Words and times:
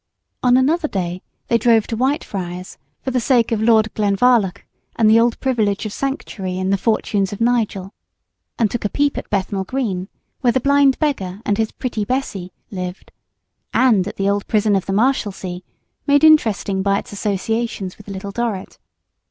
On 0.41 0.57
another 0.57 0.87
day 0.87 1.21
they 1.47 1.59
drove 1.59 1.85
to 1.85 1.95
Whitefriars, 1.95 2.79
for 3.03 3.11
the 3.11 3.19
sake 3.19 3.51
of 3.51 3.61
Lord 3.61 3.93
Glenvarloch 3.93 4.65
and 4.95 5.07
the 5.07 5.19
old 5.19 5.39
privilege 5.39 5.85
of 5.85 5.93
Sanctuary 5.93 6.57
in 6.57 6.71
the 6.71 6.77
"Fortunes 6.79 7.31
of 7.31 7.39
Nigel;" 7.39 7.93
and 8.57 8.71
took 8.71 8.83
a 8.83 8.89
peep 8.89 9.15
at 9.15 9.29
Bethnal 9.29 9.63
Green, 9.63 10.07
where 10.39 10.53
the 10.53 10.59
Blind 10.59 10.97
Beggar 10.97 11.39
and 11.45 11.59
his 11.59 11.71
"Pretty 11.71 12.03
Bessee" 12.03 12.51
lived, 12.71 13.11
and 13.75 14.07
at 14.07 14.15
the 14.15 14.27
old 14.27 14.47
Prison 14.47 14.75
of 14.75 14.87
the 14.87 14.93
Marshalsea, 14.93 15.61
made 16.07 16.23
interesting 16.23 16.81
by 16.81 16.97
its 16.97 17.11
associations 17.11 17.99
with 17.99 18.07
"Little 18.07 18.31
Dorrit." 18.31 18.79